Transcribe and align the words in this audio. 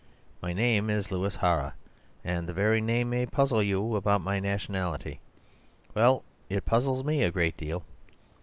My 0.41 0.51
name 0.51 0.89
is 0.89 1.11
Louis 1.11 1.35
Hara, 1.35 1.75
and 2.25 2.47
the 2.49 2.53
very 2.55 2.81
name 2.81 3.11
may 3.11 3.27
puzzle 3.27 3.61
you 3.61 3.95
about 3.95 4.21
my 4.21 4.39
nationality. 4.39 5.19
Well, 5.93 6.23
it 6.49 6.65
puzzles 6.65 7.03
me 7.03 7.21
a 7.21 7.29
great 7.29 7.55
deal. 7.55 7.83